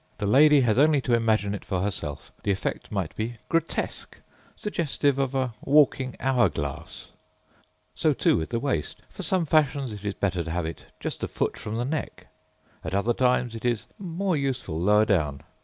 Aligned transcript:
The 0.17 0.25
lady 0.25 0.61
has 0.61 0.79
only 0.79 0.99
to 1.01 1.13
imagine 1.13 1.53
it 1.53 1.63
for 1.63 1.81
herself: 1.81 2.31
the 2.41 2.49
effect 2.49 2.91
might 2.91 3.15
be 3.15 3.37
grotesque, 3.49 4.17
suggestive 4.55 5.19
of 5.19 5.35
a 5.35 5.53
walking 5.63 6.15
hour 6.19 6.49
glass. 6.49 7.11
So, 7.93 8.11
too, 8.11 8.35
with 8.35 8.49
the 8.49 8.59
waist. 8.59 9.03
For 9.11 9.21
some 9.21 9.45
fashions 9.45 9.93
it 9.93 10.03
is 10.03 10.15
better 10.15 10.43
to 10.43 10.49
have 10.49 10.65
it 10.65 10.85
just 10.99 11.23
a 11.23 11.27
foot 11.27 11.55
from 11.55 11.75
the 11.75 11.85
neck. 11.85 12.25
At 12.83 12.95
other 12.95 13.13
times 13.13 13.53
it 13.53 13.63
is 13.63 13.85
more 13.99 14.35
useful 14.35 14.79
lower 14.79 15.05
down. 15.05 15.41